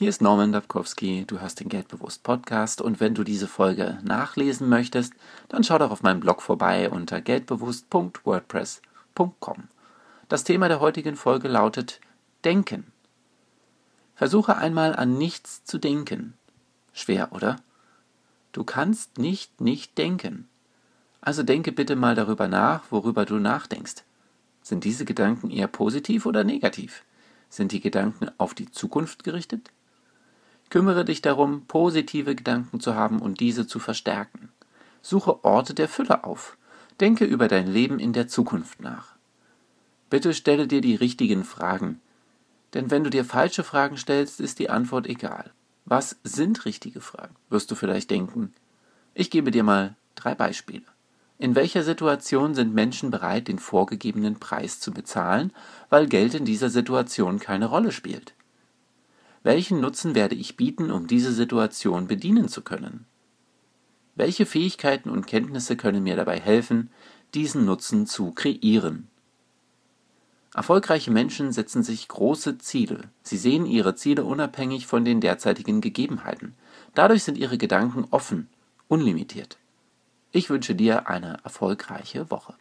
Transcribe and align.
Hier 0.00 0.08
ist 0.08 0.22
Norman 0.22 0.52
Dabkowski, 0.52 1.26
du 1.26 1.40
hörst 1.40 1.60
den 1.60 1.68
Geldbewusst 1.68 2.22
Podcast 2.22 2.80
und 2.80 3.00
wenn 3.00 3.14
du 3.14 3.22
diese 3.22 3.46
Folge 3.46 3.98
nachlesen 4.02 4.66
möchtest, 4.66 5.12
dann 5.50 5.62
schau 5.62 5.76
doch 5.76 5.90
auf 5.90 6.02
meinem 6.02 6.20
Blog 6.20 6.40
vorbei 6.40 6.88
unter 6.88 7.20
geldbewusst.wordpress.com. 7.20 9.68
Das 10.30 10.44
Thema 10.44 10.68
der 10.68 10.80
heutigen 10.80 11.16
Folge 11.16 11.48
lautet 11.48 12.00
Denken. 12.46 12.90
Versuche 14.14 14.56
einmal 14.56 14.96
an 14.96 15.18
nichts 15.18 15.64
zu 15.64 15.76
denken. 15.76 16.32
Schwer, 16.94 17.32
oder? 17.32 17.56
Du 18.52 18.64
kannst 18.64 19.18
nicht 19.18 19.60
nicht 19.60 19.98
denken. 19.98 20.48
Also 21.20 21.42
denke 21.42 21.72
bitte 21.72 21.94
mal 21.94 22.14
darüber 22.14 22.48
nach, 22.48 22.84
worüber 22.88 23.26
du 23.26 23.34
nachdenkst. 23.34 23.96
Sind 24.62 24.84
diese 24.84 25.04
Gedanken 25.04 25.50
eher 25.50 25.68
positiv 25.68 26.24
oder 26.24 26.42
negativ? 26.42 27.04
Sind 27.50 27.72
die 27.72 27.82
Gedanken 27.82 28.30
auf 28.38 28.54
die 28.54 28.70
Zukunft 28.70 29.24
gerichtet? 29.24 29.70
Kümmere 30.70 31.04
dich 31.04 31.20
darum, 31.20 31.66
positive 31.66 32.36
Gedanken 32.36 32.78
zu 32.78 32.94
haben 32.94 33.20
und 33.20 33.40
diese 33.40 33.66
zu 33.66 33.80
verstärken. 33.80 34.50
Suche 35.02 35.44
Orte 35.44 35.74
der 35.74 35.88
Fülle 35.88 36.24
auf. 36.24 36.56
Denke 37.00 37.24
über 37.24 37.48
dein 37.48 37.66
Leben 37.66 37.98
in 37.98 38.12
der 38.12 38.28
Zukunft 38.28 38.80
nach. 38.80 39.16
Bitte 40.10 40.32
stelle 40.32 40.68
dir 40.68 40.80
die 40.80 40.94
richtigen 40.94 41.44
Fragen. 41.44 42.00
Denn 42.74 42.90
wenn 42.90 43.02
du 43.02 43.10
dir 43.10 43.24
falsche 43.24 43.64
Fragen 43.64 43.96
stellst, 43.96 44.40
ist 44.40 44.60
die 44.60 44.70
Antwort 44.70 45.08
egal. 45.08 45.50
Was 45.86 46.16
sind 46.22 46.64
richtige 46.64 47.00
Fragen? 47.00 47.34
Wirst 47.48 47.70
du 47.70 47.74
vielleicht 47.74 48.10
denken. 48.10 48.52
Ich 49.14 49.30
gebe 49.30 49.50
dir 49.50 49.64
mal 49.64 49.96
drei 50.14 50.36
Beispiele. 50.36 50.84
In 51.38 51.56
welcher 51.56 51.82
Situation 51.82 52.54
sind 52.54 52.74
Menschen 52.74 53.10
bereit, 53.10 53.48
den 53.48 53.58
vorgegebenen 53.58 54.38
Preis 54.38 54.78
zu 54.78 54.92
bezahlen, 54.92 55.52
weil 55.88 56.06
Geld 56.06 56.34
in 56.34 56.44
dieser 56.44 56.70
Situation 56.70 57.40
keine 57.40 57.66
Rolle 57.66 57.90
spielt? 57.92 58.34
Welchen 59.42 59.80
Nutzen 59.80 60.14
werde 60.14 60.34
ich 60.34 60.56
bieten, 60.56 60.90
um 60.90 61.06
diese 61.06 61.32
Situation 61.32 62.06
bedienen 62.06 62.48
zu 62.48 62.60
können? 62.60 63.06
Welche 64.14 64.44
Fähigkeiten 64.44 65.08
und 65.08 65.26
Kenntnisse 65.26 65.76
können 65.76 66.02
mir 66.02 66.16
dabei 66.16 66.38
helfen, 66.38 66.90
diesen 67.32 67.64
Nutzen 67.64 68.06
zu 68.06 68.32
kreieren? 68.32 69.08
Erfolgreiche 70.54 71.10
Menschen 71.10 71.52
setzen 71.52 71.82
sich 71.82 72.08
große 72.08 72.58
Ziele. 72.58 73.08
Sie 73.22 73.38
sehen 73.38 73.66
ihre 73.66 73.94
Ziele 73.94 74.24
unabhängig 74.24 74.86
von 74.86 75.04
den 75.04 75.20
derzeitigen 75.20 75.80
Gegebenheiten. 75.80 76.54
Dadurch 76.94 77.22
sind 77.22 77.38
ihre 77.38 77.56
Gedanken 77.56 78.04
offen, 78.10 78.48
unlimitiert. 78.88 79.58
Ich 80.32 80.50
wünsche 80.50 80.74
dir 80.74 81.08
eine 81.08 81.38
erfolgreiche 81.44 82.30
Woche. 82.30 82.54